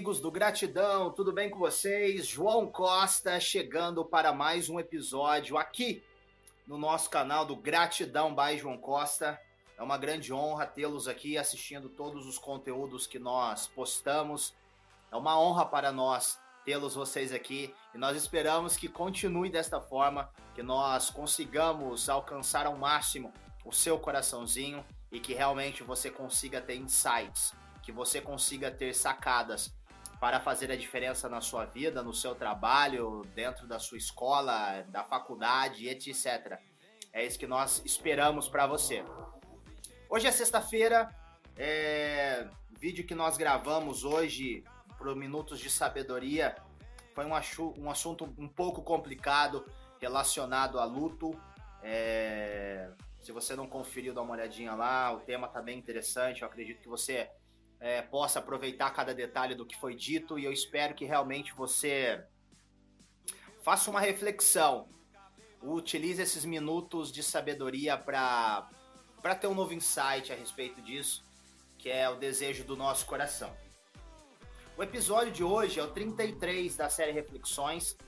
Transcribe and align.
amigos 0.00 0.18
do 0.18 0.30
Gratidão, 0.30 1.12
tudo 1.12 1.30
bem 1.30 1.50
com 1.50 1.58
vocês? 1.58 2.26
João 2.26 2.66
Costa 2.66 3.38
chegando 3.38 4.02
para 4.02 4.32
mais 4.32 4.70
um 4.70 4.80
episódio 4.80 5.58
aqui 5.58 6.02
no 6.66 6.78
nosso 6.78 7.10
canal 7.10 7.44
do 7.44 7.54
Gratidão 7.54 8.34
by 8.34 8.56
João 8.56 8.78
Costa. 8.78 9.38
É 9.76 9.82
uma 9.82 9.98
grande 9.98 10.32
honra 10.32 10.66
tê-los 10.66 11.06
aqui 11.06 11.36
assistindo 11.36 11.90
todos 11.90 12.26
os 12.26 12.38
conteúdos 12.38 13.06
que 13.06 13.18
nós 13.18 13.66
postamos. 13.66 14.54
É 15.12 15.16
uma 15.16 15.38
honra 15.38 15.66
para 15.66 15.92
nós 15.92 16.40
tê-los 16.64 16.94
vocês 16.94 17.30
aqui 17.30 17.74
e 17.94 17.98
nós 17.98 18.16
esperamos 18.16 18.78
que 18.78 18.88
continue 18.88 19.50
desta 19.50 19.82
forma, 19.82 20.30
que 20.54 20.62
nós 20.62 21.10
consigamos 21.10 22.08
alcançar 22.08 22.64
ao 22.64 22.74
máximo 22.74 23.34
o 23.66 23.70
seu 23.70 23.98
coraçãozinho 23.98 24.82
e 25.12 25.20
que 25.20 25.34
realmente 25.34 25.82
você 25.82 26.10
consiga 26.10 26.58
ter 26.58 26.76
insights 26.76 27.52
que 27.82 27.92
você 27.92 28.20
consiga 28.20 28.70
ter 28.70 28.94
sacadas 28.94 29.72
para 30.20 30.38
fazer 30.38 30.70
a 30.70 30.76
diferença 30.76 31.28
na 31.28 31.40
sua 31.40 31.64
vida, 31.64 32.02
no 32.02 32.12
seu 32.12 32.34
trabalho, 32.34 33.22
dentro 33.34 33.66
da 33.66 33.78
sua 33.78 33.96
escola, 33.96 34.82
da 34.88 35.02
faculdade, 35.02 35.88
etc. 35.88 36.58
É 37.10 37.24
isso 37.24 37.38
que 37.38 37.46
nós 37.46 37.82
esperamos 37.86 38.46
para 38.46 38.66
você. 38.66 39.02
Hoje 40.10 40.26
é 40.26 40.30
sexta-feira, 40.30 41.08
é... 41.56 42.46
vídeo 42.78 43.06
que 43.06 43.14
nós 43.14 43.38
gravamos 43.38 44.04
hoje 44.04 44.62
para 44.98 45.14
Minutos 45.14 45.58
de 45.58 45.70
Sabedoria 45.70 46.54
foi 47.14 47.24
um, 47.24 47.32
um 47.82 47.90
assunto 47.90 48.32
um 48.38 48.48
pouco 48.48 48.82
complicado 48.82 49.64
relacionado 49.98 50.78
a 50.78 50.84
luto. 50.84 51.38
É... 51.82 52.90
Se 53.20 53.32
você 53.32 53.56
não 53.56 53.66
conferiu, 53.66 54.14
dá 54.14 54.22
uma 54.22 54.32
olhadinha 54.32 54.74
lá. 54.74 55.12
O 55.12 55.20
tema 55.20 55.48
tá 55.48 55.60
bem 55.60 55.78
interessante. 55.78 56.42
Eu 56.42 56.48
acredito 56.48 56.80
que 56.80 56.88
você 56.88 57.30
é, 57.80 58.02
possa 58.02 58.38
aproveitar 58.38 58.90
cada 58.90 59.14
detalhe 59.14 59.54
do 59.54 59.64
que 59.64 59.76
foi 59.76 59.94
dito 59.94 60.38
e 60.38 60.44
eu 60.44 60.52
espero 60.52 60.94
que 60.94 61.04
realmente 61.04 61.54
você 61.54 62.22
faça 63.62 63.90
uma 63.90 64.00
reflexão, 64.00 64.88
utilize 65.62 66.20
esses 66.20 66.44
minutos 66.44 67.10
de 67.10 67.22
sabedoria 67.22 67.96
para 67.96 68.68
para 69.22 69.34
ter 69.34 69.46
um 69.46 69.54
novo 69.54 69.74
insight 69.74 70.32
a 70.32 70.34
respeito 70.34 70.80
disso, 70.80 71.22
que 71.76 71.90
é 71.90 72.08
o 72.08 72.16
desejo 72.16 72.64
do 72.64 72.74
nosso 72.74 73.04
coração. 73.04 73.54
O 74.78 74.82
episódio 74.82 75.30
de 75.30 75.44
hoje 75.44 75.78
é 75.78 75.82
o 75.82 75.88
33 75.88 76.74
da 76.74 76.88
série 76.88 77.12
Reflexões 77.12 77.98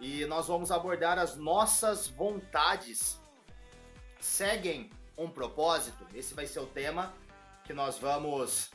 e 0.00 0.24
nós 0.24 0.46
vamos 0.46 0.70
abordar 0.70 1.18
as 1.18 1.36
nossas 1.36 2.08
vontades 2.08 3.20
seguem 4.18 4.88
um 5.18 5.28
propósito. 5.28 6.06
Esse 6.14 6.32
vai 6.32 6.46
ser 6.46 6.60
o 6.60 6.66
tema 6.66 7.12
que 7.64 7.74
nós 7.74 7.98
vamos 7.98 8.70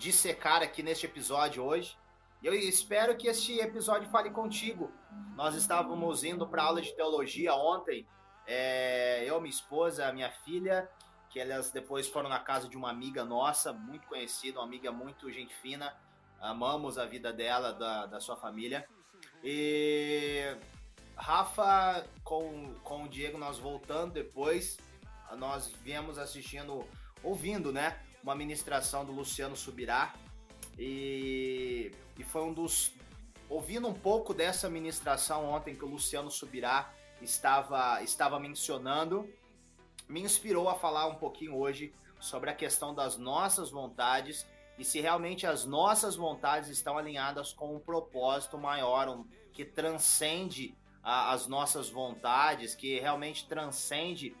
dissecar 0.00 0.62
aqui 0.62 0.82
neste 0.82 1.04
episódio 1.04 1.62
hoje. 1.62 1.94
Eu 2.42 2.54
espero 2.54 3.14
que 3.14 3.28
este 3.28 3.60
episódio 3.60 4.08
fale 4.08 4.30
contigo. 4.30 4.90
Nós 5.36 5.54
estávamos 5.54 6.24
indo 6.24 6.48
para 6.48 6.62
aula 6.62 6.80
de 6.80 6.90
teologia 6.96 7.54
ontem, 7.54 8.06
é, 8.46 9.22
eu, 9.26 9.38
minha 9.42 9.50
esposa, 9.50 10.10
minha 10.10 10.30
filha, 10.30 10.88
que 11.28 11.38
elas 11.38 11.70
depois 11.70 12.08
foram 12.08 12.30
na 12.30 12.40
casa 12.40 12.66
de 12.66 12.78
uma 12.78 12.88
amiga 12.88 13.26
nossa, 13.26 13.74
muito 13.74 14.08
conhecida, 14.08 14.58
uma 14.58 14.64
amiga 14.64 14.90
muito 14.90 15.30
gente 15.30 15.54
fina. 15.56 15.94
Amamos 16.40 16.96
a 16.96 17.04
vida 17.04 17.30
dela, 17.30 17.74
da, 17.74 18.06
da 18.06 18.20
sua 18.20 18.38
família. 18.38 18.88
E 19.44 20.56
Rafa, 21.14 22.06
com, 22.24 22.74
com 22.82 23.04
o 23.04 23.08
Diego, 23.08 23.36
nós 23.36 23.58
voltando 23.58 24.14
depois, 24.14 24.78
nós 25.36 25.70
viemos 25.84 26.16
assistindo, 26.16 26.88
ouvindo, 27.22 27.70
né? 27.70 28.00
Uma 28.22 28.34
ministração 28.34 29.04
do 29.04 29.12
Luciano 29.12 29.56
Subirá 29.56 30.14
e, 30.78 31.92
e 32.18 32.24
foi 32.24 32.42
um 32.42 32.52
dos. 32.52 32.92
Ouvindo 33.48 33.88
um 33.88 33.94
pouco 33.94 34.32
dessa 34.32 34.70
ministração 34.70 35.44
ontem 35.50 35.74
que 35.74 35.84
o 35.84 35.88
Luciano 35.88 36.30
Subirá 36.30 36.92
estava, 37.20 38.00
estava 38.02 38.38
mencionando, 38.38 39.28
me 40.08 40.20
inspirou 40.20 40.68
a 40.68 40.76
falar 40.76 41.06
um 41.06 41.16
pouquinho 41.16 41.56
hoje 41.56 41.92
sobre 42.20 42.50
a 42.50 42.54
questão 42.54 42.94
das 42.94 43.16
nossas 43.16 43.70
vontades 43.70 44.46
e 44.78 44.84
se 44.84 45.00
realmente 45.00 45.46
as 45.46 45.66
nossas 45.66 46.16
vontades 46.16 46.70
estão 46.70 46.96
alinhadas 46.96 47.52
com 47.52 47.74
um 47.74 47.80
propósito 47.80 48.56
maior, 48.56 49.08
um, 49.08 49.26
que 49.52 49.64
transcende 49.64 50.74
a, 51.02 51.32
as 51.32 51.46
nossas 51.46 51.90
vontades, 51.90 52.74
que 52.74 52.98
realmente 52.98 53.46
transcende 53.46 54.34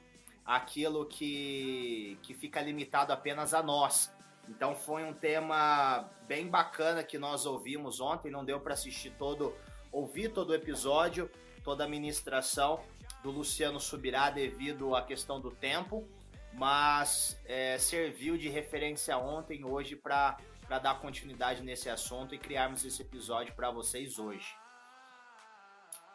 aquilo 0.44 1.06
que, 1.06 2.18
que 2.22 2.34
fica 2.34 2.60
limitado 2.60 3.12
apenas 3.12 3.54
a 3.54 3.62
nós. 3.62 4.12
Então 4.48 4.74
foi 4.74 5.04
um 5.04 5.12
tema 5.12 6.08
bem 6.26 6.48
bacana 6.48 7.04
que 7.04 7.18
nós 7.18 7.46
ouvimos 7.46 8.00
ontem, 8.00 8.30
não 8.30 8.44
deu 8.44 8.58
para 8.58 8.74
assistir 8.74 9.10
todo, 9.18 9.54
ouvir 9.92 10.32
todo 10.32 10.50
o 10.50 10.54
episódio, 10.54 11.30
toda 11.62 11.84
a 11.84 11.88
ministração 11.88 12.80
do 13.22 13.30
Luciano 13.30 13.78
Subirá 13.78 14.30
devido 14.30 14.96
à 14.96 15.02
questão 15.02 15.40
do 15.40 15.50
tempo, 15.50 16.08
mas 16.52 17.40
é, 17.44 17.78
serviu 17.78 18.36
de 18.36 18.48
referência 18.48 19.16
ontem, 19.16 19.64
hoje, 19.64 19.94
para 19.94 20.36
dar 20.68 20.98
continuidade 21.00 21.62
nesse 21.62 21.88
assunto 21.88 22.34
e 22.34 22.38
criarmos 22.38 22.84
esse 22.84 23.02
episódio 23.02 23.54
para 23.54 23.70
vocês 23.70 24.18
hoje. 24.18 24.59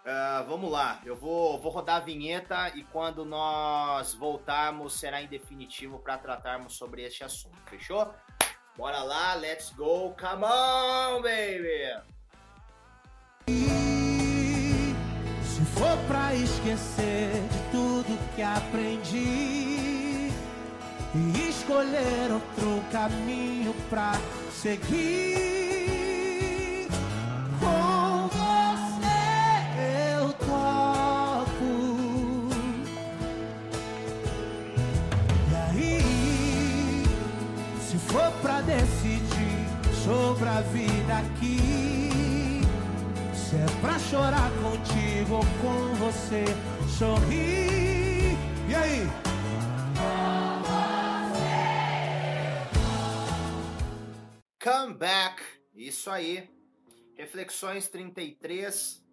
Uh, 0.06 0.48
vamos 0.48 0.72
lá, 0.72 1.02
eu 1.04 1.16
vou, 1.16 1.60
vou 1.60 1.72
rodar 1.72 1.96
a 1.96 2.00
vinheta 2.00 2.70
e 2.76 2.84
quando 2.84 3.26
nós 3.26 4.14
voltarmos 4.14 5.00
será 5.00 5.20
em 5.20 5.26
definitivo 5.28 5.98
para 5.98 6.16
tratarmos 6.16 6.76
sobre 6.76 7.02
este 7.02 7.24
assunto, 7.24 7.58
fechou? 7.66 8.14
Bora 8.78 9.02
lá, 9.02 9.34
let's 9.34 9.72
go, 9.72 10.16
come 10.16 10.44
on, 10.44 11.24
baby! 11.24 12.04
Se 15.44 15.66
for 15.74 15.98
pra 16.08 16.36
esquecer 16.36 17.32
de 17.32 17.72
tudo 17.72 18.36
que 18.36 18.44
aprendi 18.44 20.30
e 21.16 21.50
escolher 21.50 22.32
outro 22.32 22.84
caminho 22.92 23.74
pra 23.90 24.12
seguir 24.52 25.55
sobre 40.06 40.48
a 40.48 40.62
vida 40.62 41.18
aqui. 41.18 42.62
Se 43.34 43.56
é 43.56 43.82
pra 43.82 43.98
chorar 43.98 44.52
contigo 44.62 45.36
ou 45.36 45.42
com 45.62 45.96
você, 45.96 46.46
sorrir. 46.96 48.38
E 48.70 48.76
aí? 48.76 49.02
Come 54.64 54.94
back. 54.94 55.42
Isso 55.74 56.12
aí. 56.12 56.48
Reflexões 57.18 57.88
33 57.88 59.04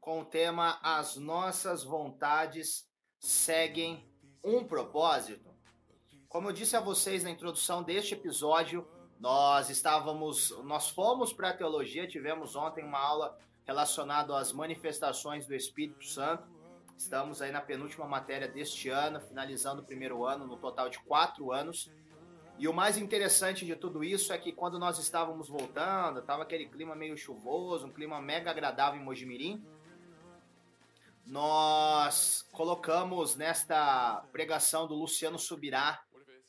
com 0.00 0.20
o 0.20 0.24
tema 0.24 0.78
As 0.82 1.16
nossas 1.16 1.82
vontades 1.82 2.86
seguem 3.18 4.06
um 4.44 4.64
propósito. 4.64 5.50
Como 6.28 6.48
eu 6.48 6.52
disse 6.52 6.76
a 6.76 6.80
vocês 6.80 7.24
na 7.24 7.30
introdução 7.30 7.82
deste 7.82 8.14
episódio, 8.14 8.86
nós 9.22 9.70
estávamos, 9.70 10.50
nós 10.64 10.90
fomos 10.90 11.32
para 11.32 11.50
a 11.50 11.52
teologia, 11.52 12.08
tivemos 12.08 12.56
ontem 12.56 12.82
uma 12.84 12.98
aula 12.98 13.38
relacionada 13.64 14.36
às 14.36 14.52
manifestações 14.52 15.46
do 15.46 15.54
Espírito 15.54 16.04
Santo. 16.04 16.42
Estamos 16.98 17.40
aí 17.40 17.52
na 17.52 17.60
penúltima 17.60 18.04
matéria 18.04 18.48
deste 18.48 18.88
ano, 18.88 19.20
finalizando 19.20 19.80
o 19.80 19.84
primeiro 19.84 20.26
ano, 20.26 20.44
no 20.44 20.56
total 20.56 20.90
de 20.90 20.98
quatro 20.98 21.52
anos. 21.52 21.88
E 22.58 22.66
o 22.66 22.74
mais 22.74 22.98
interessante 22.98 23.64
de 23.64 23.76
tudo 23.76 24.02
isso 24.02 24.32
é 24.32 24.38
que 24.38 24.50
quando 24.50 24.76
nós 24.76 24.98
estávamos 24.98 25.48
voltando, 25.48 26.18
estava 26.18 26.42
aquele 26.42 26.66
clima 26.66 26.96
meio 26.96 27.16
chuvoso, 27.16 27.86
um 27.86 27.92
clima 27.92 28.20
mega 28.20 28.50
agradável 28.50 29.00
em 29.00 29.04
Mojimirim. 29.04 29.64
Nós 31.24 32.44
colocamos 32.50 33.36
nesta 33.36 34.24
pregação 34.32 34.88
do 34.88 34.96
Luciano 34.96 35.38
Subirá 35.38 36.02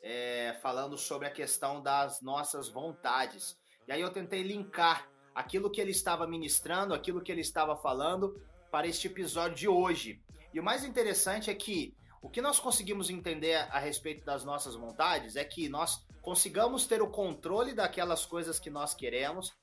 é, 0.03 0.57
falando 0.61 0.97
sobre 0.97 1.27
a 1.27 1.31
questão 1.31 1.81
das 1.81 2.21
nossas 2.21 2.67
vontades. 2.67 3.57
E 3.87 3.91
aí 3.91 4.01
eu 4.01 4.11
tentei 4.11 4.43
linkar 4.43 5.09
aquilo 5.33 5.71
que 5.71 5.79
ele 5.79 5.91
estava 5.91 6.27
ministrando, 6.27 6.93
aquilo 6.93 7.21
que 7.21 7.31
ele 7.31 7.41
estava 7.41 7.75
falando, 7.77 8.39
para 8.69 8.85
este 8.85 9.07
episódio 9.07 9.55
de 9.55 9.67
hoje. 9.67 10.21
E 10.53 10.59
o 10.59 10.63
mais 10.63 10.83
interessante 10.83 11.49
é 11.49 11.55
que 11.55 11.95
o 12.21 12.29
que 12.29 12.41
nós 12.41 12.59
conseguimos 12.59 13.09
entender 13.09 13.55
a 13.71 13.79
respeito 13.79 14.23
das 14.25 14.43
nossas 14.43 14.75
vontades 14.75 15.35
é 15.35 15.43
que 15.43 15.67
nós 15.69 16.05
consigamos 16.21 16.85
ter 16.85 17.01
o 17.01 17.09
controle 17.09 17.73
daquelas 17.73 18.25
coisas 18.25 18.59
que 18.59 18.69
nós 18.69 18.93
queremos, 18.93 19.53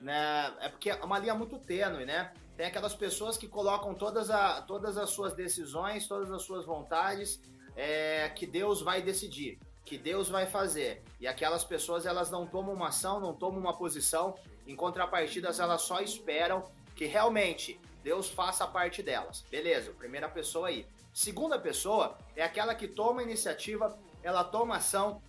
né? 0.00 0.54
É 0.60 0.68
porque 0.68 0.90
é 0.90 1.04
uma 1.04 1.18
linha 1.18 1.34
muito 1.34 1.58
tênue, 1.58 2.04
né? 2.04 2.32
Tem 2.56 2.66
aquelas 2.66 2.94
pessoas 2.94 3.36
que 3.36 3.48
colocam 3.48 3.94
todas, 3.94 4.30
a, 4.30 4.60
todas 4.62 4.96
as 4.98 5.10
suas 5.10 5.34
decisões, 5.34 6.06
todas 6.06 6.30
as 6.30 6.42
suas 6.42 6.66
vontades, 6.66 7.40
é, 7.74 8.28
que 8.30 8.46
Deus 8.46 8.82
vai 8.82 9.00
decidir 9.00 9.58
que 9.90 9.98
Deus 9.98 10.28
vai 10.28 10.46
fazer 10.46 11.02
e 11.18 11.26
aquelas 11.26 11.64
pessoas 11.64 12.06
elas 12.06 12.30
não 12.30 12.46
tomam 12.46 12.72
uma 12.72 12.90
ação, 12.90 13.18
não 13.18 13.34
tomam 13.34 13.58
uma 13.58 13.76
posição, 13.76 14.36
em 14.64 14.76
contrapartidas 14.76 15.58
elas 15.58 15.82
só 15.82 16.00
esperam 16.00 16.62
que 16.94 17.06
realmente 17.06 17.76
Deus 18.00 18.30
faça 18.30 18.62
a 18.62 18.68
parte 18.68 19.02
delas. 19.02 19.44
Beleza, 19.50 19.90
primeira 19.90 20.28
pessoa 20.28 20.68
aí. 20.68 20.86
Segunda 21.12 21.58
pessoa 21.58 22.16
é 22.36 22.44
aquela 22.44 22.72
que 22.72 22.86
toma 22.86 23.20
iniciativa, 23.20 23.98
ela 24.22 24.44
toma 24.44 24.76
ação, 24.76 25.20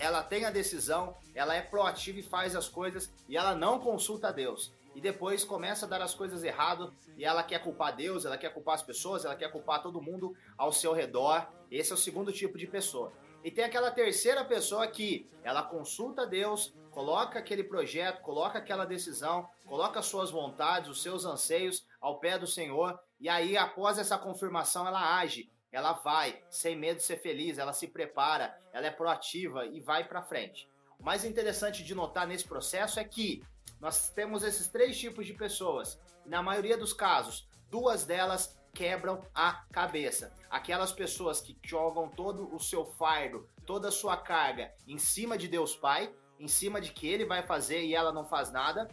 ela 0.00 0.20
tem 0.20 0.44
a 0.44 0.50
decisão, 0.50 1.16
ela 1.32 1.54
é 1.54 1.62
proativa 1.62 2.18
e 2.18 2.24
faz 2.24 2.56
as 2.56 2.68
coisas 2.68 3.08
e 3.28 3.36
ela 3.36 3.54
não 3.54 3.78
consulta 3.78 4.30
a 4.30 4.32
Deus. 4.32 4.72
E 4.96 5.00
depois 5.00 5.44
começa 5.44 5.86
a 5.86 5.88
dar 5.88 6.02
as 6.02 6.12
coisas 6.12 6.42
errado 6.42 6.92
e 7.16 7.24
ela 7.24 7.44
quer 7.44 7.62
culpar 7.62 7.94
Deus, 7.94 8.24
ela 8.24 8.36
quer 8.36 8.52
culpar 8.52 8.74
as 8.74 8.82
pessoas, 8.82 9.24
ela 9.24 9.36
quer 9.36 9.52
culpar 9.52 9.80
todo 9.80 10.02
mundo 10.02 10.36
ao 10.58 10.72
seu 10.72 10.92
redor. 10.92 11.46
Esse 11.70 11.92
é 11.92 11.94
o 11.94 11.98
segundo 11.98 12.32
tipo 12.32 12.58
de 12.58 12.66
pessoa. 12.66 13.12
E 13.46 13.50
tem 13.52 13.64
aquela 13.64 13.92
terceira 13.92 14.44
pessoa 14.44 14.88
que 14.88 15.30
ela 15.44 15.62
consulta 15.62 16.26
Deus, 16.26 16.74
coloca 16.90 17.38
aquele 17.38 17.62
projeto, 17.62 18.20
coloca 18.20 18.58
aquela 18.58 18.84
decisão, 18.84 19.48
coloca 19.64 20.02
suas 20.02 20.32
vontades, 20.32 20.90
os 20.90 21.00
seus 21.00 21.24
anseios 21.24 21.86
ao 22.00 22.18
pé 22.18 22.36
do 22.40 22.46
Senhor, 22.48 22.98
e 23.20 23.28
aí 23.28 23.56
após 23.56 24.00
essa 24.00 24.18
confirmação 24.18 24.84
ela 24.84 25.16
age, 25.18 25.48
ela 25.70 25.92
vai, 25.92 26.42
sem 26.50 26.74
medo 26.74 26.96
de 26.96 27.04
ser 27.04 27.18
feliz, 27.18 27.56
ela 27.56 27.72
se 27.72 27.86
prepara, 27.86 28.60
ela 28.72 28.88
é 28.88 28.90
proativa 28.90 29.64
e 29.64 29.78
vai 29.78 30.02
para 30.02 30.24
frente. 30.24 30.68
O 30.98 31.04
mais 31.04 31.24
interessante 31.24 31.84
de 31.84 31.94
notar 31.94 32.26
nesse 32.26 32.48
processo 32.48 32.98
é 32.98 33.04
que 33.04 33.44
nós 33.78 34.08
temos 34.08 34.42
esses 34.42 34.66
três 34.66 34.98
tipos 34.98 35.24
de 35.24 35.34
pessoas. 35.34 36.00
E 36.24 36.28
na 36.28 36.42
maioria 36.42 36.76
dos 36.76 36.92
casos, 36.92 37.48
duas 37.70 38.04
delas 38.04 38.58
quebram 38.76 39.22
a 39.34 39.64
cabeça. 39.72 40.32
Aquelas 40.50 40.92
pessoas 40.92 41.40
que 41.40 41.58
jogam 41.64 42.08
todo 42.10 42.54
o 42.54 42.60
seu 42.60 42.84
fardo, 42.84 43.48
toda 43.64 43.88
a 43.88 43.92
sua 43.92 44.18
carga 44.18 44.70
em 44.86 44.98
cima 44.98 45.38
de 45.38 45.48
Deus 45.48 45.74
Pai, 45.74 46.14
em 46.38 46.46
cima 46.46 46.78
de 46.78 46.92
que 46.92 47.08
ele 47.08 47.24
vai 47.24 47.42
fazer 47.42 47.82
e 47.82 47.94
ela 47.94 48.12
não 48.12 48.26
faz 48.26 48.52
nada. 48.52 48.86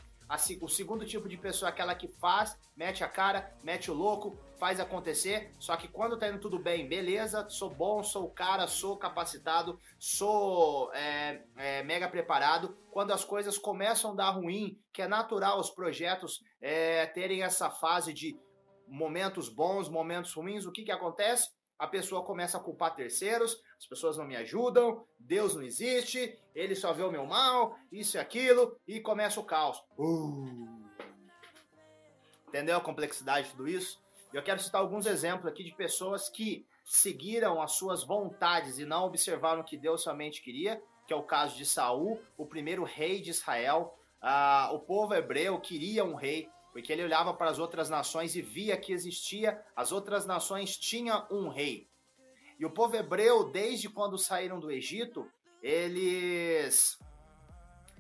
O 0.62 0.70
segundo 0.70 1.06
tipo 1.06 1.28
de 1.28 1.38
pessoa 1.38 1.70
é 1.70 1.72
aquela 1.72 1.94
que 1.94 2.08
faz, 2.08 2.58
mete 2.76 3.04
a 3.04 3.10
cara, 3.10 3.54
mete 3.62 3.92
o 3.92 3.94
louco, 3.94 4.36
faz 4.58 4.80
acontecer, 4.80 5.54
só 5.60 5.76
que 5.76 5.88
quando 5.88 6.18
tá 6.18 6.28
indo 6.30 6.40
tudo 6.40 6.58
bem, 6.58 6.88
beleza, 6.88 7.48
sou 7.50 7.70
bom, 7.70 8.02
sou 8.02 8.30
cara, 8.30 8.66
sou 8.66 8.98
capacitado, 8.98 9.80
sou 10.00 10.92
é, 10.94 11.44
é, 11.58 11.84
mega 11.84 12.08
preparado. 12.08 12.76
Quando 12.90 13.12
as 13.12 13.24
coisas 13.24 13.58
começam 13.58 14.14
a 14.14 14.16
dar 14.16 14.30
ruim, 14.32 14.80
que 14.92 15.02
é 15.02 15.08
natural 15.08 15.60
os 15.60 15.70
projetos 15.70 16.42
é, 16.62 17.06
terem 17.06 17.44
essa 17.44 17.70
fase 17.70 18.14
de 18.14 18.40
momentos 18.94 19.50
bons, 19.50 19.90
momentos 19.90 20.32
ruins, 20.34 20.68
o 20.68 20.72
que, 20.72 20.84
que 20.84 20.92
acontece? 20.92 21.50
A 21.80 21.88
pessoa 21.88 22.24
começa 22.24 22.58
a 22.58 22.62
culpar 22.62 22.96
terceiros, 22.96 23.60
as 23.76 23.88
pessoas 23.88 24.18
não 24.18 24.26
me 24.26 24.36
ajudam, 24.36 25.04
Deus 25.20 25.56
não 25.56 25.64
existe, 25.64 26.40
ele 26.54 26.76
só 26.76 26.94
vê 26.94 27.02
o 27.02 27.12
meu 27.12 27.26
mal, 27.26 27.76
isso 27.92 28.18
e 28.18 28.20
aquilo, 28.20 28.80
e 28.88 29.00
começa 29.02 29.40
o 29.40 29.44
caos. 29.44 29.84
Uh. 29.98 30.84
Entendeu 32.48 32.78
a 32.78 32.82
complexidade 32.82 33.48
de 33.48 33.56
tudo 33.56 33.68
isso? 33.68 34.00
Eu 34.32 34.44
quero 34.44 34.62
citar 34.62 34.80
alguns 34.80 35.08
exemplos 35.08 35.52
aqui 35.52 35.64
de 35.64 35.76
pessoas 35.76 36.30
que 36.30 36.64
seguiram 36.86 37.64
as 37.64 37.72
suas 37.72 38.04
vontades 38.04 38.78
e 38.78 38.86
não 38.86 39.06
observaram 39.06 39.62
o 39.62 39.66
que 39.66 39.76
Deus 39.76 40.04
somente 40.04 40.40
queria, 40.40 40.80
que 41.08 41.14
é 41.14 41.16
o 41.16 41.24
caso 41.24 41.58
de 41.58 41.66
Saul, 41.66 42.22
o 42.38 42.46
primeiro 42.46 42.84
rei 42.84 43.20
de 43.20 43.32
Israel. 43.32 43.98
Ah, 44.22 44.70
o 44.72 44.80
povo 44.80 45.16
hebreu 45.16 45.60
queria 45.60 46.06
um 46.06 46.14
rei, 46.14 46.48
porque 46.74 46.92
ele 46.92 47.04
olhava 47.04 47.34
para 47.36 47.52
as 47.52 47.60
outras 47.60 47.88
nações 47.88 48.36
e 48.36 48.42
via 48.42 48.76
que 48.76 48.92
existia, 48.92 49.64
as 49.76 49.92
outras 49.92 50.26
nações 50.26 50.76
tinham 50.76 51.26
um 51.30 51.48
rei. 51.48 51.88
E 52.60 52.66
o 52.66 52.72
povo 52.72 52.96
hebreu, 52.96 53.52
desde 53.52 53.88
quando 53.88 54.18
saíram 54.18 54.60
do 54.60 54.72
Egito, 54.72 55.30
eles 55.62 56.98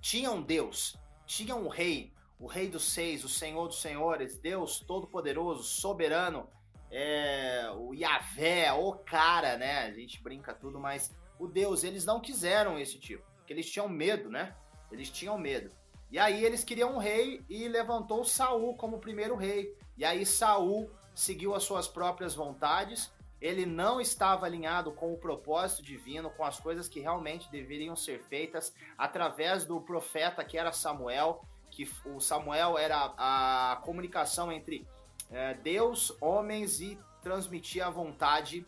tinham 0.02 0.42
Deus, 0.42 0.98
tinham 1.25 1.64
um 1.64 1.70
rei, 1.70 2.12
o 2.40 2.48
rei 2.48 2.68
dos 2.68 2.92
seis, 2.92 3.24
o 3.24 3.30
senhor 3.30 3.68
dos 3.68 3.80
senhores, 3.80 4.40
Deus 4.40 4.80
todo-poderoso, 4.80 5.64
soberano, 5.64 6.50
é, 6.92 7.72
o 7.76 7.94
Yahvé, 7.94 8.74
o 8.74 8.94
cara, 8.94 9.56
né? 9.56 9.86
A 9.86 9.92
gente 9.92 10.22
brinca 10.22 10.54
tudo, 10.54 10.80
mas 10.80 11.16
o 11.40 11.48
Deus, 11.48 11.84
eles 11.84 12.06
não 12.06 12.19
quiseram 12.19 12.80
esse 12.80 13.00
tipo, 13.00 13.24
porque 13.38 13.54
eles 13.54 13.69
tinham 13.69 13.88
medo, 13.88 14.30
né? 14.30 14.56
Eles 14.92 15.10
tinham 15.10 15.38
medo. 15.38 15.72
E 16.13 16.19
aí 16.19 16.45
eles 16.45 16.63
queriam 16.63 16.94
um 16.94 17.00
rei 17.00 17.44
e 17.50 17.68
levantou 17.68 18.24
Saul 18.24 18.77
como 18.77 19.00
primeiro 19.00 19.36
rei. 19.36 19.75
E 19.98 20.06
aí 20.06 20.24
Saul 20.24 20.88
seguiu 21.15 21.56
as 21.56 21.63
suas 21.63 21.88
próprias 21.88 22.36
vontades. 22.36 23.12
Ele 23.42 23.65
não 23.65 24.00
estava 24.00 24.45
alinhado 24.45 24.92
com 24.92 25.12
o 25.12 25.18
propósito 25.18 25.81
divino, 25.81 26.30
com 26.30 26.45
as 26.45 26.60
coisas 26.60 26.88
que 26.88 27.00
realmente 27.00 27.50
deveriam 27.50 27.95
ser 27.95 28.21
feitas 28.25 28.75
através 28.95 29.65
do 29.65 29.81
profeta 29.81 30.44
que 30.44 30.56
era 30.56 30.71
Samuel, 30.71 31.44
que 31.71 31.89
o 32.06 32.19
Samuel 32.19 32.77
era 32.77 33.12
a 33.18 33.81
comunicação 33.83 34.51
entre 34.51 34.88
é, 35.31 35.56
Deus, 35.56 36.16
homens 36.21 36.80
e 36.80 36.95
transmitia 37.24 37.88
a 37.88 37.89
vontade. 37.89 38.63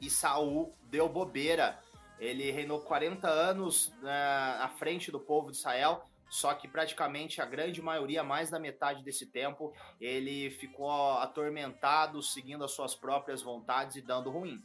E 0.00 0.08
Saul 0.08 0.74
deu 0.84 1.10
bobeira. 1.10 1.78
Ele 2.18 2.50
reinou 2.50 2.80
40 2.80 3.28
anos 3.28 3.88
uh, 4.02 4.62
à 4.62 4.68
frente 4.78 5.12
do 5.12 5.20
povo 5.20 5.50
de 5.50 5.58
Israel 5.58 6.07
só 6.28 6.54
que 6.54 6.68
praticamente 6.68 7.40
a 7.40 7.46
grande 7.46 7.80
maioria, 7.80 8.22
mais 8.22 8.50
da 8.50 8.58
metade 8.58 9.02
desse 9.02 9.26
tempo, 9.26 9.72
ele 10.00 10.50
ficou 10.50 11.12
atormentado, 11.18 12.22
seguindo 12.22 12.64
as 12.64 12.72
suas 12.72 12.94
próprias 12.94 13.42
vontades 13.42 13.96
e 13.96 14.02
dando 14.02 14.30
ruim. 14.30 14.62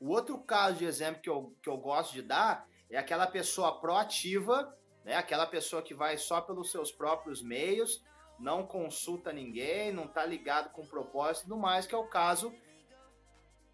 O 0.00 0.10
outro 0.10 0.38
caso 0.38 0.78
de 0.78 0.84
exemplo 0.84 1.20
que 1.20 1.30
eu, 1.30 1.54
que 1.62 1.68
eu 1.68 1.76
gosto 1.76 2.12
de 2.12 2.22
dar 2.22 2.66
é 2.90 2.96
aquela 2.96 3.26
pessoa 3.26 3.80
proativa, 3.80 4.74
né? 5.04 5.16
aquela 5.16 5.46
pessoa 5.46 5.82
que 5.82 5.94
vai 5.94 6.16
só 6.16 6.40
pelos 6.40 6.70
seus 6.70 6.92
próprios 6.92 7.42
meios, 7.42 8.02
não 8.38 8.64
consulta 8.64 9.32
ninguém, 9.32 9.92
não 9.92 10.06
tá 10.06 10.24
ligado 10.24 10.70
com 10.70 10.82
o 10.82 10.86
propósito 10.86 11.46
e 11.46 11.48
tudo 11.48 11.60
mais, 11.60 11.86
que 11.86 11.94
é 11.94 11.98
o 11.98 12.06
caso. 12.06 12.54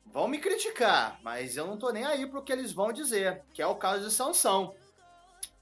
Vão 0.07 0.29
me 0.29 0.39
criticar, 0.39 1.21
mas 1.23 1.57
eu 1.57 1.67
não 1.67 1.79
tô 1.79 1.91
nem 1.91 2.05
aí 2.05 2.27
pro 2.27 2.43
que 2.43 2.53
eles 2.53 2.73
vão 2.73 2.93
dizer, 2.93 3.43
que 3.53 3.61
é 3.61 3.67
o 3.67 3.77
caso 3.77 4.05
de 4.05 4.13
Sansão, 4.13 4.75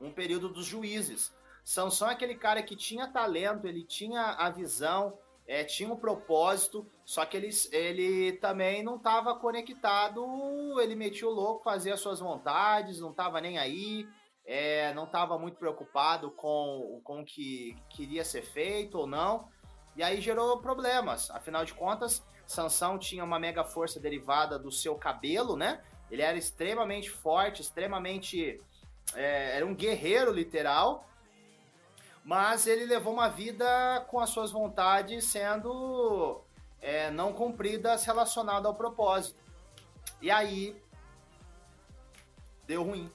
um 0.00 0.12
período 0.12 0.48
dos 0.48 0.66
juízes. 0.66 1.32
Sansão 1.64 2.08
é 2.08 2.12
aquele 2.12 2.34
cara 2.34 2.62
que 2.62 2.76
tinha 2.76 3.06
talento, 3.06 3.66
ele 3.66 3.84
tinha 3.84 4.22
a 4.32 4.50
visão, 4.50 5.16
é, 5.46 5.64
tinha 5.64 5.92
um 5.92 5.96
propósito, 5.96 6.86
só 7.04 7.24
que 7.24 7.36
ele, 7.36 7.50
ele 7.70 8.32
também 8.34 8.82
não 8.82 8.96
estava 8.96 9.34
conectado, 9.34 10.24
ele 10.80 10.94
metia 10.94 11.28
o 11.28 11.32
louco, 11.32 11.64
fazia 11.64 11.96
suas 11.96 12.20
vontades, 12.20 13.00
não 13.00 13.10
estava 13.10 13.40
nem 13.40 13.58
aí, 13.58 14.08
é, 14.44 14.92
não 14.94 15.04
estava 15.04 15.38
muito 15.38 15.56
preocupado 15.56 16.30
com, 16.30 17.00
com 17.04 17.20
o 17.20 17.24
que 17.24 17.76
queria 17.90 18.24
ser 18.24 18.42
feito 18.42 18.98
ou 18.98 19.06
não, 19.06 19.48
e 19.96 20.02
aí 20.02 20.20
gerou 20.20 20.58
problemas. 20.58 21.30
Afinal 21.30 21.64
de 21.64 21.74
contas, 21.74 22.24
Sansão 22.46 22.98
tinha 22.98 23.24
uma 23.24 23.38
mega 23.38 23.64
força 23.64 24.00
derivada 24.00 24.58
do 24.58 24.70
seu 24.70 24.94
cabelo, 24.94 25.56
né? 25.56 25.82
Ele 26.10 26.22
era 26.22 26.36
extremamente 26.36 27.10
forte, 27.10 27.62
extremamente. 27.62 28.60
É, 29.14 29.56
era 29.56 29.66
um 29.66 29.74
guerreiro 29.74 30.32
literal, 30.32 31.06
mas 32.24 32.66
ele 32.66 32.84
levou 32.86 33.12
uma 33.12 33.28
vida 33.28 34.04
com 34.08 34.20
as 34.20 34.30
suas 34.30 34.50
vontades 34.50 35.24
sendo 35.24 36.42
é, 36.80 37.10
não 37.10 37.32
cumpridas 37.32 38.04
relacionadas 38.04 38.66
ao 38.66 38.74
propósito. 38.74 39.40
E 40.20 40.30
aí 40.30 40.80
deu 42.66 42.82
ruim, 42.84 43.10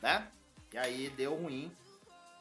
né? 0.00 0.30
E 0.72 0.78
aí 0.78 1.10
deu 1.10 1.34
ruim, 1.34 1.72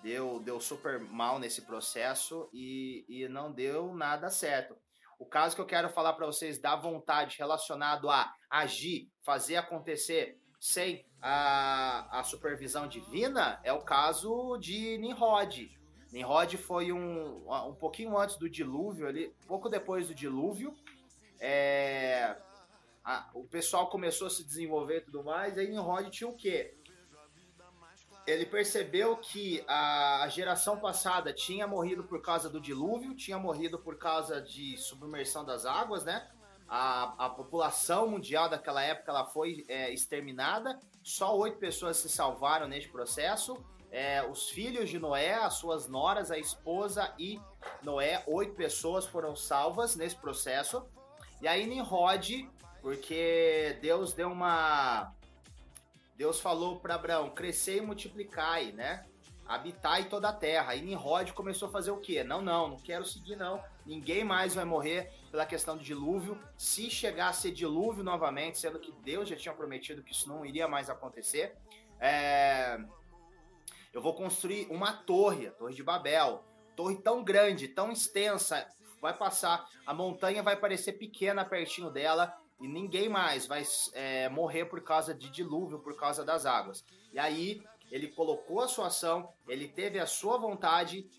deu, 0.01 0.39
deu 0.39 0.59
super 0.59 0.99
mal 0.99 1.39
nesse 1.39 1.61
processo 1.61 2.49
e, 2.53 3.05
e 3.07 3.27
não 3.27 3.51
deu 3.51 3.93
nada 3.93 4.29
certo. 4.29 4.77
O 5.19 5.25
caso 5.25 5.55
que 5.55 5.61
eu 5.61 5.65
quero 5.65 5.89
falar 5.89 6.13
para 6.13 6.25
vocês 6.25 6.59
da 6.59 6.75
vontade 6.75 7.37
relacionado 7.37 8.09
a 8.09 8.33
agir, 8.49 9.09
fazer 9.23 9.55
acontecer 9.55 10.39
sem 10.59 11.05
a, 11.21 12.19
a 12.19 12.23
supervisão 12.23 12.87
divina 12.87 13.59
é 13.63 13.73
o 13.73 13.81
caso 13.81 14.57
de 14.57 14.97
Nimrod. 14.97 15.76
Nimrod 16.11 16.55
foi 16.57 16.91
um, 16.91 17.43
um 17.67 17.75
pouquinho 17.75 18.17
antes 18.17 18.37
do 18.37 18.49
dilúvio, 18.49 19.07
ali, 19.07 19.33
pouco 19.45 19.69
depois 19.69 20.07
do 20.07 20.15
dilúvio. 20.15 20.73
É, 21.39 22.35
a, 23.03 23.29
o 23.33 23.43
pessoal 23.43 23.89
começou 23.89 24.27
a 24.27 24.29
se 24.29 24.43
desenvolver 24.43 24.97
e 24.97 25.01
tudo 25.01 25.23
mais, 25.23 25.57
aí 25.57 25.69
Nimrod 25.69 26.09
tinha 26.09 26.29
o 26.29 26.35
quê? 26.35 26.75
Ele 28.25 28.45
percebeu 28.45 29.15
que 29.15 29.63
a 29.67 30.27
geração 30.29 30.77
passada 30.77 31.31
tinha 31.31 31.65
morrido 31.65 32.03
por 32.03 32.21
causa 32.21 32.49
do 32.49 32.59
dilúvio, 32.59 33.15
tinha 33.15 33.39
morrido 33.39 33.79
por 33.79 33.97
causa 33.97 34.41
de 34.41 34.77
submersão 34.77 35.45
das 35.45 35.65
águas, 35.65 36.03
né? 36.03 36.29
A, 36.67 37.25
a 37.25 37.29
população 37.29 38.09
mundial 38.09 38.49
daquela 38.49 38.83
época 38.83 39.11
ela 39.11 39.25
foi 39.25 39.63
é, 39.69 39.93
exterminada, 39.93 40.77
só 41.01 41.37
oito 41.37 41.57
pessoas 41.57 41.95
se 41.95 42.09
salvaram 42.09 42.67
neste 42.67 42.89
processo 42.89 43.63
é, 43.91 44.23
os 44.23 44.49
filhos 44.49 44.89
de 44.89 44.99
Noé, 44.99 45.35
as 45.35 45.55
suas 45.55 45.87
noras, 45.87 46.31
a 46.31 46.37
esposa 46.37 47.13
e 47.17 47.39
Noé, 47.81 48.23
oito 48.27 48.53
pessoas 48.53 49.05
foram 49.05 49.35
salvas 49.35 49.95
nesse 49.95 50.15
processo. 50.15 50.85
E 51.41 51.47
aí 51.47 51.65
Nimrod, 51.65 52.49
porque 52.81 53.77
Deus 53.81 54.13
deu 54.13 54.29
uma 54.29 55.13
Deus 56.17 56.39
falou 56.39 56.79
para 56.79 56.95
Abraão: 56.95 57.29
crescer 57.29 57.77
e 57.77 57.81
multiplicai, 57.81 58.71
né? 58.71 59.05
Habitai 59.47 60.09
toda 60.09 60.27
a 60.27 60.33
terra. 60.33 60.75
E 60.75 60.81
Nimrod 60.81 61.31
começou 61.31 61.69
a 61.69 61.71
fazer 61.71 61.91
o 61.91 61.97
quê? 61.97 62.23
Não, 62.23 62.41
não, 62.41 62.67
não 62.69 62.77
quero 62.77 63.05
seguir, 63.05 63.37
não. 63.37 63.63
Ninguém 63.85 64.23
mais 64.23 64.55
vai 64.55 64.65
morrer 64.65 65.09
pela 65.31 65.45
questão 65.45 65.77
do 65.77 65.83
dilúvio. 65.83 66.37
Se 66.57 66.89
chegar 66.89 67.29
a 67.29 67.33
ser 67.33 67.51
dilúvio 67.51 68.03
novamente, 68.03 68.57
sendo 68.57 68.79
que 68.79 68.91
Deus 69.03 69.29
já 69.29 69.37
tinha 69.37 69.53
prometido 69.53 70.03
que 70.03 70.11
isso 70.11 70.27
não 70.27 70.45
iria 70.45 70.67
mais 70.67 70.89
acontecer, 70.89 71.55
é... 71.99 72.77
eu 73.97 74.01
vou 74.01 74.13
construir 74.13 74.67
uma 74.69 74.93
torre, 74.93 75.47
a 75.47 75.51
Torre 75.51 75.73
de 75.73 75.81
Babel. 75.81 76.43
Torre 76.75 77.01
tão 77.01 77.23
grande, 77.23 77.67
tão 77.67 77.91
extensa, 77.91 78.67
vai 79.01 79.11
passar, 79.17 79.67
a 79.87 79.91
montanha 79.91 80.43
vai 80.43 80.55
parecer 80.55 80.93
pequena 80.93 81.43
pertinho 81.43 81.89
dela 81.89 82.31
e 82.61 82.67
ninguém 82.67 83.09
mais 83.09 83.47
vai 83.47 83.63
é, 83.93 84.29
morrer 84.29 84.65
por 84.65 84.83
causa 84.83 85.15
de 85.15 85.31
dilúvio, 85.31 85.79
por 85.79 85.97
causa 85.97 86.23
das 86.23 86.45
águas. 86.45 86.85
E 87.11 87.17
aí 87.17 87.63
ele 87.89 88.09
colocou 88.09 88.61
a 88.61 88.67
sua 88.67 88.85
ação, 88.85 89.33
ele 89.47 89.67
teve 89.67 89.97
a 89.97 90.05
sua 90.05 90.37
vontade, 90.37 91.09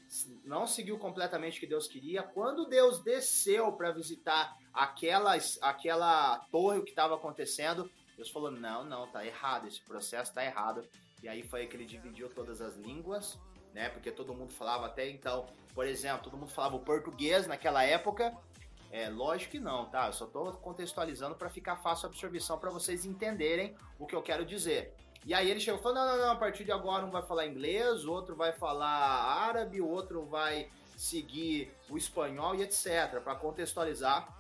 não 0.45 0.65
seguiu 0.65 1.01
completamente 1.01 1.57
o 1.57 1.61
que 1.61 1.67
Deus 1.67 1.89
queria. 1.89 2.23
Quando 2.23 2.69
Deus 2.69 3.03
desceu 3.03 3.73
para 3.73 3.91
visitar 3.91 4.57
aquela, 4.73 5.37
aquela 5.63 6.39
torre, 6.53 6.79
o 6.79 6.85
que 6.85 6.91
estava 6.91 7.17
acontecendo, 7.17 7.91
Deus 8.15 8.31
falou: 8.31 8.53
não, 8.53 8.85
não, 8.85 9.11
tá 9.11 9.27
errado, 9.27 9.67
esse 9.67 9.81
processo 9.81 10.33
tá 10.33 10.45
errado. 10.45 10.89
E 11.23 11.29
aí 11.29 11.43
foi 11.43 11.67
que 11.67 11.77
ele 11.77 11.85
dividiu 11.85 12.29
todas 12.29 12.61
as 12.61 12.77
línguas, 12.77 13.39
né? 13.75 13.89
Porque 13.89 14.11
todo 14.11 14.35
mundo 14.35 14.53
falava 14.53 14.87
até 14.87 15.09
então, 15.09 15.47
por 15.75 15.87
exemplo, 15.87 16.23
todo 16.25 16.37
mundo 16.37 16.51
falava 16.51 16.77
o 16.77 16.81
português 16.81 17.47
naquela 17.47 17.83
época, 17.85 18.37
é, 18.91 19.09
lógico 19.09 19.53
que 19.53 19.61
não, 19.61 19.87
tá? 19.87 20.07
Eu 20.07 20.13
só 20.13 20.25
estou 20.25 20.51
contextualizando 20.53 21.35
para 21.35 21.51
ficar 21.51 21.77
fácil 21.77 22.07
a 22.07 22.09
absorção 22.09 22.59
para 22.59 22.71
vocês 22.71 23.05
entenderem 23.05 23.75
o 23.99 24.07
que 24.07 24.15
eu 24.15 24.23
quero 24.23 24.45
dizer. 24.45 24.95
E 25.27 25.35
aí 25.35 25.51
ele 25.51 25.61
chegou 25.61 25.79
e 25.79 25.83
falou: 25.83 25.99
não, 25.99 26.07
não, 26.07 26.19
não, 26.19 26.33
a 26.33 26.37
partir 26.37 26.65
de 26.65 26.73
agora 26.73 27.05
um 27.05 27.11
vai 27.11 27.23
falar 27.23 27.47
inglês, 27.47 28.05
o 28.05 28.13
outro 28.13 28.35
vai 28.35 28.53
falar 28.53 28.89
árabe, 28.89 29.81
o 29.81 29.89
outro 29.89 30.25
vai 30.25 30.71
seguir 30.97 31.73
o 31.91 31.99
espanhol 31.99 32.55
e 32.55 32.63
etc. 32.63 33.21
Para 33.23 33.35
contextualizar, 33.35 34.35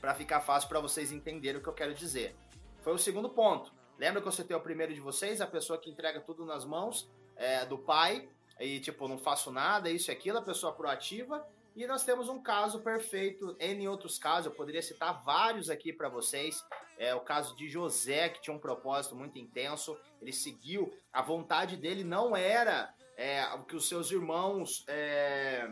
para 0.00 0.14
ficar 0.14 0.40
fácil 0.40 0.68
para 0.68 0.80
vocês 0.80 1.10
entenderem 1.10 1.60
o 1.60 1.62
que 1.62 1.68
eu 1.68 1.74
quero 1.74 1.94
dizer. 1.94 2.36
Foi 2.82 2.92
o 2.92 2.98
segundo 2.98 3.30
ponto. 3.30 3.72
Lembra 4.00 4.22
que 4.22 4.28
eu 4.28 4.32
citei 4.32 4.56
o 4.56 4.60
primeiro 4.60 4.94
de 4.94 5.00
vocês, 5.00 5.42
a 5.42 5.46
pessoa 5.46 5.78
que 5.78 5.90
entrega 5.90 6.22
tudo 6.22 6.46
nas 6.46 6.64
mãos 6.64 7.06
é, 7.36 7.66
do 7.66 7.76
pai 7.76 8.26
e 8.58 8.80
tipo, 8.80 9.06
não 9.06 9.18
faço 9.18 9.52
nada, 9.52 9.90
isso 9.90 10.10
e 10.10 10.12
aquilo, 10.12 10.38
a 10.38 10.42
pessoa 10.42 10.72
proativa. 10.72 11.46
E 11.76 11.86
nós 11.86 12.02
temos 12.02 12.30
um 12.30 12.42
caso 12.42 12.80
perfeito, 12.80 13.54
em 13.60 13.86
outros 13.86 14.18
casos, 14.18 14.46
eu 14.46 14.52
poderia 14.52 14.80
citar 14.80 15.22
vários 15.22 15.68
aqui 15.68 15.92
para 15.92 16.08
vocês. 16.08 16.64
É 16.96 17.14
o 17.14 17.20
caso 17.20 17.54
de 17.54 17.68
José, 17.68 18.30
que 18.30 18.40
tinha 18.40 18.56
um 18.56 18.58
propósito 18.58 19.14
muito 19.14 19.38
intenso, 19.38 19.94
ele 20.18 20.32
seguiu, 20.32 20.90
a 21.12 21.20
vontade 21.20 21.76
dele 21.76 22.02
não 22.02 22.34
era 22.34 22.94
é, 23.18 23.44
o 23.52 23.64
que 23.64 23.76
os 23.76 23.86
seus 23.86 24.10
irmãos 24.10 24.82
é, 24.88 25.70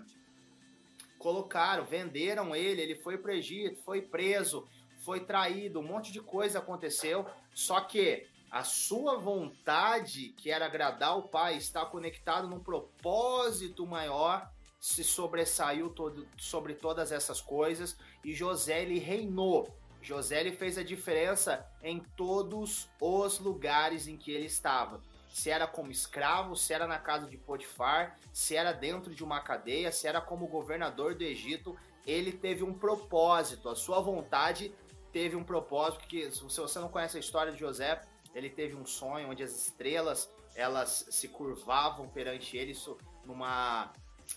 colocaram, 1.18 1.86
venderam 1.86 2.54
ele, 2.54 2.82
ele 2.82 2.94
foi 2.94 3.16
para 3.16 3.34
Egito, 3.34 3.82
foi 3.82 4.02
preso, 4.02 4.68
foi 4.98 5.20
traído, 5.20 5.80
um 5.80 5.82
monte 5.82 6.12
de 6.12 6.20
coisa 6.20 6.58
aconteceu, 6.58 7.26
só 7.58 7.80
que 7.80 8.24
a 8.52 8.62
sua 8.62 9.18
vontade, 9.18 10.28
que 10.28 10.48
era 10.48 10.66
agradar 10.66 11.18
o 11.18 11.24
Pai, 11.24 11.56
está 11.56 11.84
conectado 11.84 12.46
num 12.46 12.60
propósito 12.60 13.84
maior 13.84 14.48
se 14.78 15.02
sobressaiu 15.02 15.90
todo, 15.90 16.24
sobre 16.36 16.72
todas 16.72 17.10
essas 17.10 17.40
coisas 17.40 17.98
e 18.24 18.32
José 18.32 18.82
ele 18.82 19.00
reinou. 19.00 19.76
José 20.00 20.38
ele 20.38 20.52
fez 20.52 20.78
a 20.78 20.84
diferença 20.84 21.68
em 21.82 21.98
todos 22.16 22.88
os 23.00 23.40
lugares 23.40 24.06
em 24.06 24.16
que 24.16 24.30
ele 24.30 24.46
estava. 24.46 25.02
Se 25.28 25.50
era 25.50 25.66
como 25.66 25.90
escravo, 25.90 26.54
se 26.54 26.72
era 26.72 26.86
na 26.86 27.00
casa 27.00 27.26
de 27.26 27.36
Potifar, 27.36 28.20
se 28.32 28.54
era 28.54 28.70
dentro 28.70 29.12
de 29.12 29.24
uma 29.24 29.40
cadeia, 29.40 29.90
se 29.90 30.06
era 30.06 30.20
como 30.20 30.46
governador 30.46 31.16
do 31.16 31.24
Egito, 31.24 31.76
ele 32.06 32.30
teve 32.30 32.62
um 32.62 32.72
propósito. 32.72 33.68
A 33.68 33.74
sua 33.74 34.00
vontade 34.00 34.72
teve 35.12 35.36
um 35.36 35.44
propósito 35.44 36.06
que 36.06 36.30
se 36.30 36.42
você 36.42 36.78
não 36.78 36.88
conhece 36.88 37.16
a 37.16 37.20
história 37.20 37.52
de 37.52 37.58
José, 37.58 38.02
ele 38.34 38.50
teve 38.50 38.74
um 38.74 38.86
sonho 38.86 39.30
onde 39.30 39.42
as 39.42 39.52
estrelas 39.52 40.30
elas 40.54 41.06
se 41.10 41.28
curvavam 41.28 42.08
perante 42.08 42.56
ele, 42.56 42.72
isso 42.72 42.98
numa 43.24 43.92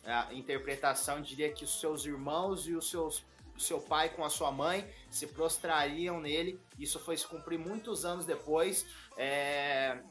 a 0.06 0.34
interpretação 0.34 1.22
diria 1.22 1.52
que 1.52 1.66
os 1.66 1.80
seus 1.80 2.06
irmãos 2.06 2.68
e 2.68 2.74
os 2.74 2.90
seus 2.90 3.26
seu 3.62 3.80
pai 3.80 4.10
com 4.10 4.24
a 4.26 4.30
sua 4.30 4.52
mãe 4.52 4.88
se 5.10 5.28
prostrariam 5.28 6.20
nele. 6.20 6.60
Isso 6.78 7.00
foi 7.00 7.16
se 7.16 7.28
cumprir 7.28 7.60
muitos 7.60 8.04
anos 8.04 8.26
depois, 8.26 8.86
é, 9.18 10.02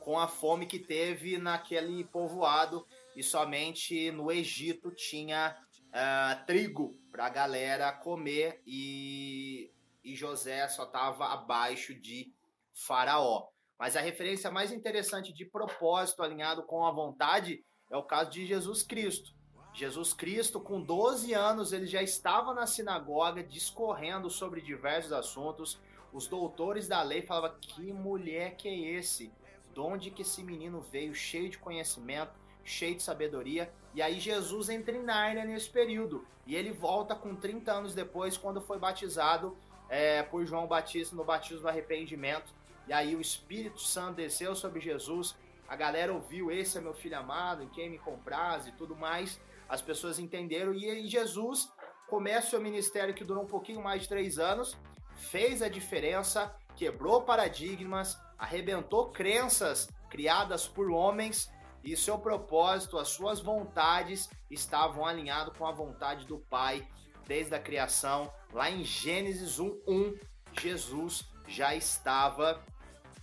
com 0.00 0.18
a 0.18 0.28
fome 0.28 0.66
que 0.66 0.78
teve 0.78 1.38
naquele 1.38 2.04
povoado 2.04 2.86
e 3.16 3.22
somente 3.22 4.10
no 4.10 4.30
Egito 4.30 4.90
tinha 4.90 5.56
uh, 5.88 6.46
trigo 6.46 6.98
para 7.10 7.26
a 7.26 7.30
galera 7.30 7.92
comer 7.92 8.62
e, 8.66 9.70
e 10.04 10.14
José 10.14 10.66
só 10.68 10.84
estava 10.84 11.26
abaixo 11.32 11.94
de 11.94 12.32
Faraó. 12.72 13.48
Mas 13.78 13.96
a 13.96 14.00
referência 14.00 14.50
mais 14.50 14.72
interessante 14.72 15.32
de 15.32 15.44
propósito 15.44 16.22
alinhado 16.22 16.62
com 16.64 16.84
a 16.84 16.90
vontade 16.90 17.64
é 17.90 17.96
o 17.96 18.02
caso 18.02 18.30
de 18.30 18.46
Jesus 18.46 18.82
Cristo. 18.82 19.32
Jesus 19.72 20.12
Cristo, 20.12 20.60
com 20.60 20.82
12 20.82 21.32
anos, 21.32 21.72
ele 21.72 21.86
já 21.86 22.02
estava 22.02 22.52
na 22.52 22.66
sinagoga 22.66 23.44
discorrendo 23.44 24.28
sobre 24.28 24.60
diversos 24.60 25.12
assuntos. 25.12 25.80
Os 26.12 26.26
doutores 26.26 26.88
da 26.88 27.02
lei 27.02 27.22
falavam: 27.22 27.56
que 27.60 27.92
mulher 27.92 28.56
que 28.56 28.68
é 28.68 28.76
esse? 28.98 29.32
De 29.72 29.80
onde 29.80 30.10
que 30.10 30.22
esse 30.22 30.42
menino 30.42 30.80
veio, 30.80 31.14
cheio 31.14 31.48
de 31.48 31.58
conhecimento, 31.58 32.32
cheio 32.64 32.96
de 32.96 33.02
sabedoria? 33.02 33.72
E 33.98 34.02
aí 34.02 34.20
Jesus 34.20 34.68
entra 34.68 34.96
em 34.96 35.02
Nárnia 35.02 35.44
nesse 35.44 35.68
período. 35.68 36.24
E 36.46 36.54
ele 36.54 36.72
volta 36.72 37.14
com 37.14 37.34
30 37.34 37.72
anos 37.72 37.94
depois, 37.94 38.36
quando 38.36 38.60
foi 38.60 38.78
batizado 38.78 39.56
é, 39.88 40.22
por 40.22 40.46
João 40.46 40.66
Batista 40.66 41.14
no 41.14 41.24
batismo 41.24 41.62
do 41.62 41.68
arrependimento. 41.68 42.54
E 42.86 42.92
aí 42.92 43.14
o 43.14 43.20
Espírito 43.20 43.80
Santo 43.80 44.14
desceu 44.14 44.54
sobre 44.54 44.80
Jesus 44.80 45.36
a 45.68 45.76
galera 45.76 46.14
ouviu, 46.14 46.50
esse 46.50 46.78
é 46.78 46.80
meu 46.80 46.94
filho 46.94 47.18
amado, 47.18 47.62
em 47.62 47.68
quem 47.68 47.90
me 47.90 47.98
compraz 47.98 48.66
e 48.66 48.72
tudo 48.72 48.96
mais. 48.96 49.38
As 49.68 49.82
pessoas 49.82 50.18
entenderam 50.18 50.72
e 50.72 50.88
aí 50.88 51.06
Jesus 51.06 51.70
começa 52.08 52.56
o 52.56 52.60
ministério 52.60 53.12
que 53.12 53.22
durou 53.22 53.44
um 53.44 53.46
pouquinho 53.46 53.82
mais 53.82 54.02
de 54.02 54.08
três 54.08 54.38
anos, 54.38 54.74
fez 55.14 55.60
a 55.60 55.68
diferença, 55.68 56.56
quebrou 56.74 57.20
paradigmas, 57.20 58.18
arrebentou 58.38 59.10
crenças 59.10 59.90
criadas 60.08 60.66
por 60.66 60.90
homens 60.90 61.50
e 61.82 61.96
seu 61.96 62.18
propósito, 62.18 62.98
as 62.98 63.08
suas 63.08 63.40
vontades 63.40 64.28
estavam 64.50 65.06
alinhados 65.06 65.56
com 65.56 65.66
a 65.66 65.72
vontade 65.72 66.26
do 66.26 66.38
Pai 66.38 66.86
desde 67.26 67.54
a 67.54 67.60
criação. 67.60 68.32
Lá 68.52 68.70
em 68.70 68.82
Gênesis 68.84 69.58
1:1, 69.58 70.18
Jesus 70.60 71.28
já 71.46 71.74
estava 71.74 72.62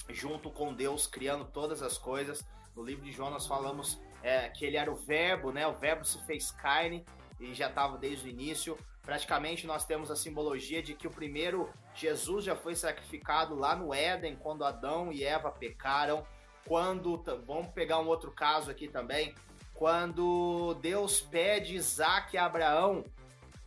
junto 0.09 0.49
com 0.49 0.73
Deus, 0.73 1.07
criando 1.07 1.45
todas 1.45 1.81
as 1.81 1.97
coisas. 1.97 2.45
No 2.75 2.83
livro 2.83 3.03
de 3.03 3.11
João 3.11 3.29
nós 3.29 3.47
falamos 3.47 3.99
é, 4.21 4.49
que 4.49 4.65
ele 4.65 4.77
era 4.77 4.91
o 4.91 4.95
verbo, 4.95 5.51
né? 5.51 5.67
O 5.67 5.73
verbo 5.73 6.05
se 6.05 6.19
fez 6.25 6.51
carne 6.51 7.05
e 7.39 7.53
já 7.53 7.67
estava 7.67 7.97
desde 7.97 8.27
o 8.27 8.29
início. 8.29 8.77
Praticamente 9.01 9.67
nós 9.67 9.85
temos 9.85 10.09
a 10.09 10.15
simbologia 10.15 10.81
de 10.81 10.95
que 10.95 11.07
o 11.07 11.11
primeiro 11.11 11.69
Jesus 11.93 12.43
já 12.43 12.55
foi 12.55 12.75
sacrificado 12.75 13.55
lá 13.55 13.75
no 13.75 13.93
Éden, 13.93 14.35
quando 14.35 14.65
Adão 14.65 15.11
e 15.11 15.23
Eva 15.23 15.51
pecaram. 15.51 16.25
Quando, 16.67 17.23
vamos 17.45 17.67
pegar 17.73 17.99
um 17.99 18.07
outro 18.07 18.31
caso 18.31 18.71
aqui 18.71 18.87
também, 18.87 19.35
quando 19.73 20.73
Deus 20.75 21.21
pede 21.21 21.75
Isaac 21.75 22.37
a 22.37 22.45
Abraão 22.45 23.03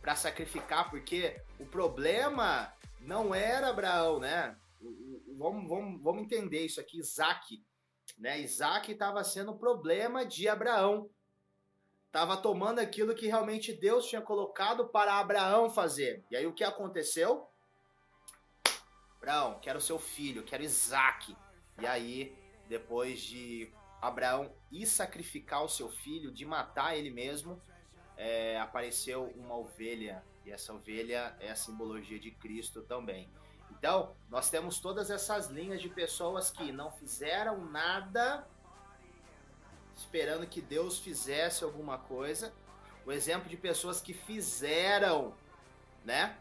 para 0.01 0.15
sacrificar, 0.15 0.89
porque 0.89 1.41
o 1.59 1.65
problema 1.65 2.73
não 2.99 3.33
era 3.33 3.69
Abraão, 3.69 4.19
né? 4.19 4.55
vamos, 5.39 5.67
vamos, 5.69 6.01
vamos 6.03 6.23
entender 6.23 6.65
isso 6.65 6.81
aqui, 6.81 6.99
Isaac. 6.99 7.63
Né? 8.17 8.41
Isaac 8.41 8.91
estava 8.91 9.23
sendo 9.23 9.51
o 9.51 9.57
problema 9.57 10.25
de 10.25 10.47
Abraão. 10.49 11.09
Estava 12.07 12.35
tomando 12.35 12.79
aquilo 12.79 13.15
que 13.15 13.27
realmente 13.27 13.71
Deus 13.71 14.07
tinha 14.07 14.21
colocado 14.21 14.89
para 14.89 15.19
Abraão 15.19 15.69
fazer. 15.69 16.25
E 16.29 16.35
aí 16.35 16.45
o 16.45 16.53
que 16.53 16.63
aconteceu? 16.63 17.47
Abraão, 19.17 19.59
quero 19.59 19.79
seu 19.79 19.99
filho, 19.99 20.43
quero 20.43 20.63
Isaac. 20.63 21.35
E 21.79 21.85
aí, 21.85 22.35
depois 22.69 23.19
de 23.19 23.73
Abraão 24.01 24.53
ir 24.71 24.85
sacrificar 24.85 25.63
o 25.63 25.67
seu 25.67 25.89
filho, 25.89 26.31
de 26.31 26.45
matar 26.45 26.95
ele 26.95 27.09
mesmo, 27.09 27.61
é, 28.15 28.59
apareceu 28.59 29.25
uma 29.35 29.57
ovelha. 29.57 30.23
E 30.45 30.51
essa 30.51 30.73
ovelha 30.73 31.35
é 31.39 31.49
a 31.49 31.55
simbologia 31.55 32.19
de 32.19 32.31
Cristo 32.31 32.81
também. 32.83 33.29
Então, 33.71 34.15
nós 34.29 34.49
temos 34.49 34.79
todas 34.79 35.09
essas 35.09 35.47
linhas 35.47 35.81
de 35.81 35.89
pessoas 35.89 36.51
que 36.51 36.71
não 36.71 36.91
fizeram 36.91 37.65
nada 37.65 38.47
esperando 39.95 40.47
que 40.47 40.61
Deus 40.61 40.97
fizesse 40.99 41.63
alguma 41.63 41.97
coisa. 41.97 42.53
O 43.05 43.11
exemplo 43.11 43.49
de 43.49 43.57
pessoas 43.57 44.01
que 44.01 44.13
fizeram, 44.13 45.33
né? 46.05 46.37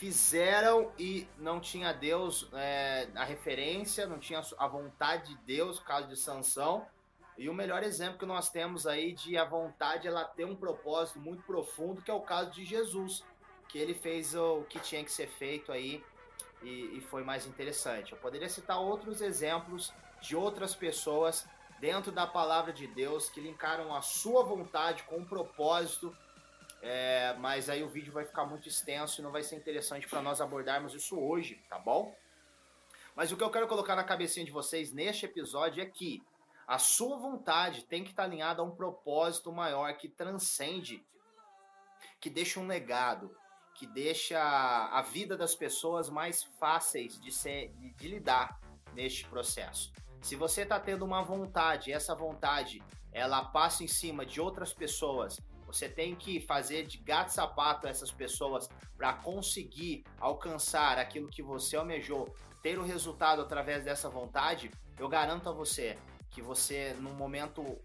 Fizeram 0.00 0.90
e 0.98 1.28
não 1.36 1.60
tinha 1.60 1.92
Deus 1.92 2.48
é, 2.54 3.06
a 3.14 3.22
referência, 3.22 4.06
não 4.06 4.18
tinha 4.18 4.40
a 4.56 4.66
vontade 4.66 5.34
de 5.34 5.40
Deus, 5.42 5.78
no 5.78 5.84
caso 5.84 6.08
de 6.08 6.16
Sansão. 6.16 6.86
E 7.36 7.50
o 7.50 7.54
melhor 7.54 7.82
exemplo 7.82 8.18
que 8.18 8.24
nós 8.24 8.48
temos 8.48 8.86
aí 8.86 9.12
de 9.12 9.36
a 9.36 9.44
vontade 9.44 10.08
ela 10.08 10.24
ter 10.24 10.46
um 10.46 10.56
propósito 10.56 11.20
muito 11.20 11.42
profundo, 11.42 12.00
que 12.00 12.10
é 12.10 12.14
o 12.14 12.22
caso 12.22 12.50
de 12.50 12.64
Jesus, 12.64 13.22
que 13.68 13.78
ele 13.78 13.92
fez 13.92 14.34
o 14.34 14.62
que 14.70 14.80
tinha 14.80 15.04
que 15.04 15.12
ser 15.12 15.28
feito 15.28 15.70
aí 15.70 16.02
e, 16.62 16.96
e 16.96 17.00
foi 17.02 17.22
mais 17.22 17.46
interessante. 17.46 18.12
Eu 18.12 18.18
poderia 18.18 18.48
citar 18.48 18.80
outros 18.80 19.20
exemplos 19.20 19.92
de 20.22 20.34
outras 20.34 20.74
pessoas 20.74 21.46
dentro 21.78 22.10
da 22.10 22.26
palavra 22.26 22.72
de 22.72 22.86
Deus 22.86 23.28
que 23.28 23.38
linkaram 23.38 23.94
a 23.94 24.00
sua 24.00 24.42
vontade 24.42 25.02
com 25.02 25.18
um 25.18 25.26
propósito, 25.26 26.16
é, 26.82 27.34
mas 27.38 27.68
aí 27.68 27.82
o 27.82 27.88
vídeo 27.88 28.12
vai 28.12 28.24
ficar 28.24 28.44
muito 28.46 28.68
extenso 28.68 29.20
e 29.20 29.24
não 29.24 29.30
vai 29.30 29.42
ser 29.42 29.56
interessante 29.56 30.08
para 30.08 30.22
nós 30.22 30.40
abordarmos 30.40 30.94
isso 30.94 31.18
hoje, 31.18 31.62
tá 31.68 31.78
bom? 31.78 32.14
Mas 33.14 33.30
o 33.30 33.36
que 33.36 33.44
eu 33.44 33.50
quero 33.50 33.68
colocar 33.68 33.94
na 33.94 34.04
cabecinha 34.04 34.46
de 34.46 34.52
vocês 34.52 34.92
neste 34.92 35.26
episódio 35.26 35.82
é 35.82 35.86
que 35.86 36.22
a 36.66 36.78
sua 36.78 37.16
vontade 37.18 37.84
tem 37.84 38.04
que 38.04 38.10
estar 38.10 38.22
alinhada 38.22 38.62
a 38.62 38.64
um 38.64 38.70
propósito 38.70 39.52
maior 39.52 39.92
que 39.96 40.08
transcende, 40.08 41.04
que 42.20 42.30
deixa 42.30 42.60
um 42.60 42.66
legado, 42.66 43.36
que 43.74 43.86
deixa 43.86 44.40
a 44.40 45.02
vida 45.02 45.36
das 45.36 45.54
pessoas 45.54 46.08
mais 46.08 46.44
fáceis 46.58 47.20
de, 47.20 47.32
ser, 47.32 47.72
de, 47.74 47.92
de 47.92 48.08
lidar 48.08 48.60
neste 48.94 49.26
processo. 49.26 49.92
Se 50.22 50.36
você 50.36 50.62
está 50.62 50.78
tendo 50.78 51.04
uma 51.04 51.22
vontade, 51.22 51.92
essa 51.92 52.14
vontade 52.14 52.82
ela 53.12 53.44
passa 53.46 53.82
em 53.82 53.88
cima 53.88 54.24
de 54.24 54.40
outras 54.40 54.72
pessoas, 54.72 55.40
você 55.72 55.88
tem 55.88 56.14
que 56.16 56.40
fazer 56.40 56.86
de 56.86 56.98
gato 56.98 57.32
sapato 57.32 57.86
essas 57.86 58.10
pessoas 58.10 58.68
para 58.96 59.12
conseguir 59.12 60.04
alcançar 60.18 60.98
aquilo 60.98 61.28
que 61.28 61.42
você 61.42 61.76
almejou, 61.76 62.34
ter 62.62 62.78
o 62.78 62.82
resultado 62.82 63.40
através 63.40 63.84
dessa 63.84 64.08
vontade. 64.08 64.70
Eu 64.98 65.08
garanto 65.08 65.48
a 65.48 65.52
você 65.52 65.96
que 66.30 66.42
você, 66.42 66.92
no 66.94 67.10
momento 67.10 67.80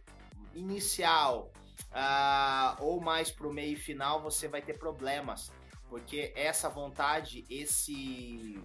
inicial 0.54 1.52
uh, 1.92 2.84
ou 2.84 3.00
mais 3.00 3.32
para 3.32 3.48
o 3.48 3.54
meio 3.54 3.78
final, 3.78 4.22
você 4.22 4.48
vai 4.48 4.62
ter 4.62 4.78
problemas, 4.78 5.52
porque 5.88 6.34
essa 6.36 6.70
vontade, 6.70 7.46
esse 7.50 8.60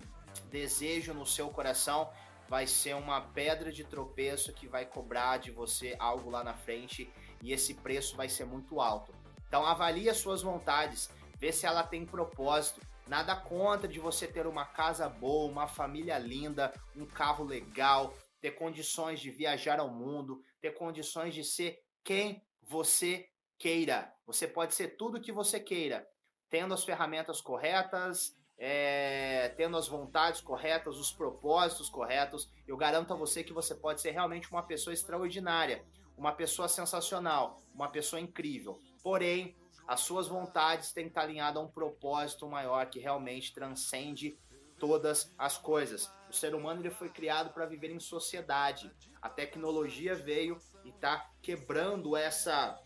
desejo 0.50 1.12
no 1.12 1.26
seu 1.26 1.50
coração 1.50 2.10
vai 2.50 2.66
ser 2.66 2.96
uma 2.96 3.20
pedra 3.20 3.70
de 3.70 3.84
tropeço 3.84 4.52
que 4.52 4.66
vai 4.66 4.84
cobrar 4.84 5.36
de 5.36 5.52
você 5.52 5.94
algo 6.00 6.28
lá 6.28 6.42
na 6.42 6.52
frente 6.52 7.08
e 7.40 7.52
esse 7.52 7.74
preço 7.74 8.16
vai 8.16 8.28
ser 8.28 8.44
muito 8.44 8.80
alto. 8.80 9.14
Então 9.46 9.64
avalie 9.64 10.10
as 10.10 10.16
suas 10.16 10.42
vontades, 10.42 11.08
vê 11.38 11.52
se 11.52 11.64
ela 11.64 11.84
tem 11.84 12.04
propósito. 12.04 12.80
Nada 13.06 13.36
contra 13.36 13.86
de 13.86 14.00
você 14.00 14.26
ter 14.26 14.48
uma 14.48 14.66
casa 14.66 15.08
boa, 15.08 15.48
uma 15.48 15.68
família 15.68 16.18
linda, 16.18 16.74
um 16.96 17.06
carro 17.06 17.44
legal, 17.44 18.12
ter 18.40 18.50
condições 18.50 19.20
de 19.20 19.30
viajar 19.30 19.78
ao 19.78 19.88
mundo, 19.88 20.42
ter 20.60 20.72
condições 20.72 21.32
de 21.32 21.44
ser 21.44 21.78
quem 22.02 22.44
você 22.62 23.28
queira. 23.60 24.12
Você 24.26 24.48
pode 24.48 24.74
ser 24.74 24.96
tudo 24.96 25.18
o 25.18 25.20
que 25.20 25.30
você 25.30 25.60
queira, 25.60 26.04
tendo 26.48 26.74
as 26.74 26.82
ferramentas 26.82 27.40
corretas, 27.40 28.36
é, 28.62 29.48
tendo 29.56 29.78
as 29.78 29.88
vontades 29.88 30.42
corretas, 30.42 30.98
os 30.98 31.10
propósitos 31.10 31.88
corretos. 31.88 32.52
Eu 32.68 32.76
garanto 32.76 33.14
a 33.14 33.16
você 33.16 33.42
que 33.42 33.54
você 33.54 33.74
pode 33.74 34.02
ser 34.02 34.10
realmente 34.10 34.50
uma 34.50 34.62
pessoa 34.62 34.92
extraordinária, 34.92 35.82
uma 36.14 36.32
pessoa 36.32 36.68
sensacional, 36.68 37.58
uma 37.74 37.88
pessoa 37.88 38.20
incrível. 38.20 38.78
Porém, 39.02 39.56
as 39.88 40.00
suas 40.00 40.28
vontades 40.28 40.92
têm 40.92 41.04
que 41.04 41.10
estar 41.10 41.22
alinhadas 41.22 41.56
a 41.56 41.64
um 41.64 41.68
propósito 41.68 42.46
maior 42.46 42.84
que 42.90 43.00
realmente 43.00 43.54
transcende 43.54 44.38
todas 44.78 45.34
as 45.38 45.56
coisas. 45.56 46.12
O 46.28 46.32
ser 46.32 46.54
humano 46.54 46.82
ele 46.82 46.90
foi 46.90 47.08
criado 47.08 47.54
para 47.54 47.64
viver 47.64 47.90
em 47.90 47.98
sociedade. 47.98 48.92
A 49.22 49.30
tecnologia 49.30 50.14
veio 50.14 50.58
e 50.84 50.90
está 50.90 51.30
quebrando 51.40 52.14
essa 52.14 52.78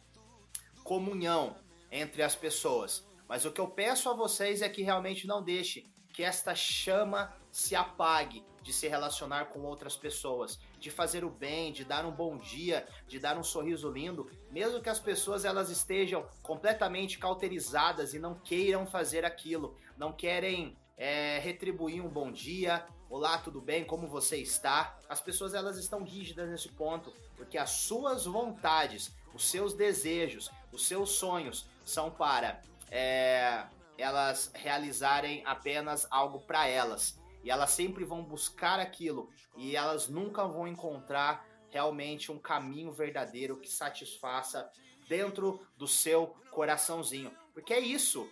comunhão 0.84 1.56
entre 1.90 2.22
as 2.22 2.36
pessoas. 2.36 3.04
Mas 3.28 3.44
o 3.44 3.52
que 3.52 3.60
eu 3.60 3.68
peço 3.68 4.08
a 4.08 4.14
vocês 4.14 4.62
é 4.62 4.68
que 4.68 4.82
realmente 4.82 5.26
não 5.26 5.42
deixe 5.42 5.86
que 6.12 6.22
esta 6.22 6.54
chama 6.54 7.34
se 7.50 7.74
apague 7.74 8.44
de 8.62 8.72
se 8.72 8.88
relacionar 8.88 9.46
com 9.46 9.60
outras 9.62 9.96
pessoas, 9.96 10.58
de 10.78 10.90
fazer 10.90 11.24
o 11.24 11.30
bem, 11.30 11.72
de 11.72 11.84
dar 11.84 12.06
um 12.06 12.10
bom 12.10 12.38
dia, 12.38 12.86
de 13.06 13.18
dar 13.18 13.36
um 13.36 13.42
sorriso 13.42 13.90
lindo, 13.90 14.30
mesmo 14.50 14.80
que 14.80 14.88
as 14.88 14.98
pessoas 14.98 15.44
elas 15.44 15.68
estejam 15.68 16.26
completamente 16.42 17.18
cauterizadas 17.18 18.14
e 18.14 18.18
não 18.18 18.34
queiram 18.34 18.86
fazer 18.86 19.24
aquilo, 19.24 19.76
não 19.98 20.12
querem 20.12 20.78
é, 20.96 21.38
retribuir 21.40 22.02
um 22.02 22.08
bom 22.08 22.32
dia. 22.32 22.86
Olá, 23.10 23.38
tudo 23.38 23.60
bem? 23.60 23.84
Como 23.84 24.08
você 24.08 24.38
está? 24.38 24.98
As 25.08 25.20
pessoas 25.20 25.52
elas 25.52 25.76
estão 25.76 26.02
rígidas 26.02 26.48
nesse 26.48 26.68
ponto, 26.70 27.12
porque 27.36 27.58
as 27.58 27.70
suas 27.70 28.24
vontades, 28.24 29.14
os 29.34 29.50
seus 29.50 29.74
desejos, 29.74 30.50
os 30.72 30.86
seus 30.86 31.10
sonhos 31.10 31.68
são 31.84 32.10
para 32.10 32.62
é, 32.94 33.66
elas 33.98 34.52
realizarem 34.54 35.42
apenas 35.44 36.06
algo 36.12 36.38
para 36.40 36.68
elas. 36.68 37.18
E 37.42 37.50
elas 37.50 37.70
sempre 37.70 38.04
vão 38.04 38.22
buscar 38.22 38.78
aquilo 38.78 39.28
e 39.56 39.74
elas 39.74 40.08
nunca 40.08 40.46
vão 40.46 40.66
encontrar 40.66 41.44
realmente 41.70 42.30
um 42.30 42.38
caminho 42.38 42.92
verdadeiro 42.92 43.58
que 43.58 43.68
satisfaça 43.68 44.70
dentro 45.08 45.66
do 45.76 45.88
seu 45.88 46.28
coraçãozinho. 46.52 47.36
Porque 47.52 47.74
é 47.74 47.80
isso. 47.80 48.30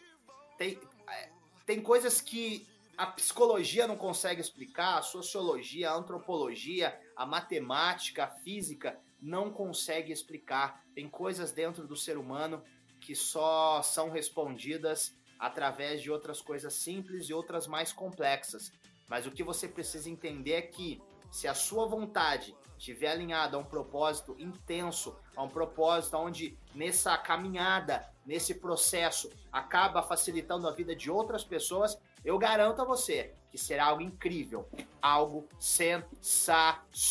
Tem, 0.57 0.79
é, 1.09 1.29
tem 1.66 1.83
coisas 1.83 2.20
que 2.20 2.66
a 2.96 3.07
psicologia 3.07 3.88
não 3.88 3.96
consegue 3.96 4.40
explicar, 4.40 4.98
a 4.98 5.03
sociologia, 5.03 5.90
a 5.90 5.94
antropologia, 5.94 6.98
a 7.16 7.27
matemática, 7.27 8.25
a 8.25 8.31
física 8.31 8.96
não 9.20 9.51
consegue 9.51 10.12
explicar. 10.12 10.85
Tem 10.94 11.09
coisas 11.09 11.51
dentro 11.51 11.85
do 11.85 11.96
ser 11.96 12.16
humano 12.16 12.62
que 13.02 13.14
só 13.14 13.82
são 13.82 14.10
respondidas 14.10 15.14
através 15.38 16.00
de 16.00 16.10
outras 16.10 16.40
coisas 16.40 16.72
simples 16.72 17.28
e 17.28 17.34
outras 17.34 17.66
mais 17.66 17.92
complexas. 17.92 18.72
Mas 19.08 19.26
o 19.26 19.30
que 19.30 19.42
você 19.42 19.68
precisa 19.68 20.08
entender 20.08 20.52
é 20.52 20.62
que 20.62 21.02
se 21.30 21.48
a 21.48 21.54
sua 21.54 21.86
vontade 21.86 22.56
estiver 22.78 23.10
alinhada 23.10 23.56
a 23.56 23.60
um 23.60 23.64
propósito 23.64 24.36
intenso, 24.38 25.16
a 25.36 25.42
um 25.42 25.48
propósito 25.48 26.16
onde 26.16 26.56
nessa 26.74 27.18
caminhada, 27.18 28.08
nesse 28.24 28.54
processo, 28.54 29.30
acaba 29.52 30.02
facilitando 30.02 30.68
a 30.68 30.72
vida 30.72 30.94
de 30.94 31.10
outras 31.10 31.44
pessoas, 31.44 31.98
eu 32.24 32.38
garanto 32.38 32.80
a 32.80 32.84
você 32.84 33.34
que 33.50 33.58
será 33.58 33.86
algo 33.86 34.02
incrível, 34.02 34.68
algo 35.00 35.48
sensacional. 35.58 37.02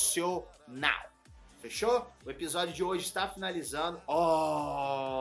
Fechou? 1.59 2.07
O 2.25 2.31
episódio 2.31 2.73
de 2.73 2.83
hoje 2.83 3.05
está 3.05 3.27
finalizando. 3.27 4.01
Oh! 4.07 5.20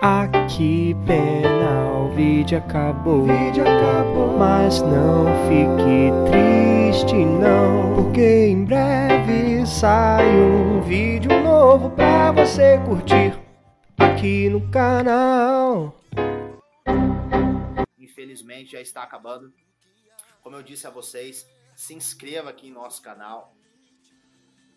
Aqui 0.00 0.94
pena, 1.04 1.90
o 1.92 2.14
vídeo 2.14 2.58
acabou. 2.58 3.26
vídeo 3.26 3.64
acabou. 3.64 4.38
Mas 4.38 4.80
não 4.80 5.26
fique 5.48 6.12
triste 6.30 7.16
não, 7.16 7.96
porque 7.96 8.46
em 8.46 8.64
breve 8.64 9.66
sai 9.66 10.24
um 10.38 10.80
vídeo 10.82 11.42
novo 11.42 11.90
pra 11.90 12.30
você 12.30 12.78
curtir 12.86 13.36
aqui 13.98 14.48
no 14.48 14.70
canal. 14.70 16.00
Infelizmente 17.98 18.72
já 18.72 18.80
está 18.80 19.02
acabando. 19.02 19.52
Como 20.44 20.54
eu 20.54 20.62
disse 20.62 20.86
a 20.86 20.90
vocês, 20.90 21.44
se 21.74 21.92
inscreva 21.92 22.50
aqui 22.50 22.68
em 22.68 22.72
nosso 22.72 23.02
canal. 23.02 23.52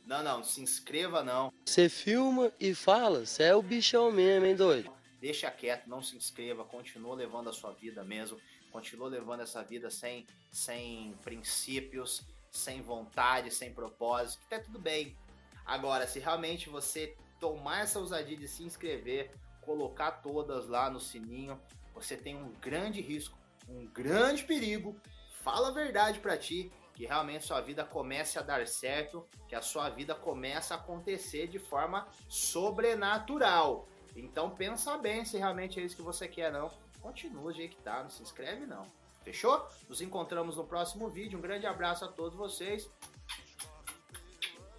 Não, 0.07 0.23
não, 0.23 0.43
se 0.43 0.61
inscreva 0.61 1.21
não. 1.21 1.53
Você 1.63 1.87
filma 1.89 2.51
e 2.59 2.73
fala, 2.73 3.23
você 3.23 3.43
é 3.43 3.55
o 3.55 3.61
bichão 3.61 4.11
mesmo, 4.11 4.47
hein, 4.47 4.55
doido? 4.55 5.00
Deixa 5.21 5.51
quieto, 5.51 5.87
não 5.87 6.01
se 6.01 6.17
inscreva, 6.17 6.65
continua 6.65 7.15
levando 7.15 7.49
a 7.49 7.53
sua 7.53 7.71
vida 7.71 8.03
mesmo, 8.03 8.39
continua 8.71 9.07
levando 9.07 9.41
essa 9.41 9.63
vida 9.63 9.91
sem, 9.91 10.25
sem 10.51 11.13
princípios, 11.23 12.23
sem 12.49 12.81
vontade, 12.81 13.51
sem 13.51 13.71
propósito, 13.71 14.43
tá 14.49 14.59
tudo 14.59 14.79
bem. 14.79 15.15
Agora, 15.63 16.07
se 16.07 16.19
realmente 16.19 16.69
você 16.69 17.15
tomar 17.39 17.83
essa 17.83 17.99
ousadia 17.99 18.35
de 18.35 18.47
se 18.47 18.63
inscrever, 18.63 19.31
colocar 19.61 20.11
todas 20.11 20.67
lá 20.67 20.89
no 20.89 20.99
sininho, 20.99 21.61
você 21.93 22.17
tem 22.17 22.35
um 22.35 22.51
grande 22.53 22.99
risco, 22.99 23.37
um 23.69 23.85
grande 23.85 24.43
perigo. 24.43 24.99
Fala 25.43 25.67
a 25.67 25.71
verdade 25.71 26.19
para 26.19 26.35
ti, 26.35 26.71
que 26.95 27.05
realmente 27.05 27.45
sua 27.45 27.61
vida 27.61 27.83
comece 27.83 28.39
a 28.39 28.41
dar 28.41 28.67
certo, 28.67 29.25
que 29.47 29.55
a 29.55 29.61
sua 29.61 29.87
vida 29.89 30.15
comece 30.15 30.73
a 30.73 30.77
acontecer 30.77 31.47
de 31.47 31.59
forma 31.59 32.07
sobrenatural. 32.27 33.87
Então 34.15 34.49
pensa 34.49 34.97
bem 34.97 35.23
se 35.25 35.37
realmente 35.37 35.79
é 35.79 35.83
isso 35.83 35.95
que 35.95 36.01
você 36.01 36.27
quer, 36.27 36.51
não. 36.51 36.71
Continua 37.01 37.43
do 37.43 37.53
jeito 37.53 37.75
que 37.75 37.81
tá, 37.81 38.03
não 38.03 38.09
se 38.09 38.21
inscreve 38.21 38.65
não. 38.65 38.85
Fechou? 39.23 39.67
Nos 39.87 40.01
encontramos 40.01 40.57
no 40.57 40.65
próximo 40.65 41.09
vídeo. 41.09 41.37
Um 41.37 41.41
grande 41.41 41.65
abraço 41.65 42.05
a 42.05 42.07
todos 42.07 42.37
vocês. 42.37 42.89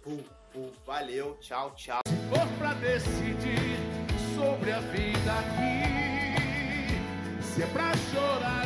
Pum, 0.01 0.23
pum, 0.51 0.71
valeu, 0.85 1.37
tchau, 1.39 1.73
tchau. 1.75 2.01
Pra 2.57 2.73
decidir 2.73 3.77
sobre 4.35 4.71
a 4.71 4.79
vida 4.79 5.31
aqui, 5.39 5.83
Se 7.41 7.63
é 7.63 7.67
pra 7.67 7.95
chorar. 7.95 8.63